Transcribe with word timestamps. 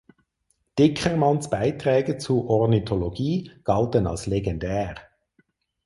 Dickermans 0.79 1.47
Beiträge 1.51 2.17
zu 2.17 2.49
Ornithologie 2.49 3.51
galten 3.63 4.07
als 4.07 4.25
legendär. 4.25 4.95